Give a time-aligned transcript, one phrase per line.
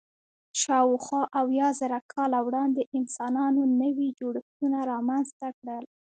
[0.61, 5.83] شاوخوا اویا زره کاله وړاندې انسانانو نوي جوړښتونه رامنځ ته کړل.